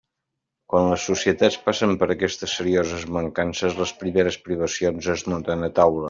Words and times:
Quan 0.73 0.87
les 0.91 1.03
societats 1.09 1.57
passen 1.65 1.93
per 2.03 2.07
aquestes 2.15 2.55
serioses 2.61 3.05
mancances, 3.17 3.75
les 3.81 3.93
primeres 4.05 4.39
privacions 4.47 5.11
es 5.17 5.27
noten 5.35 5.67
a 5.69 5.71
taula. 5.81 5.99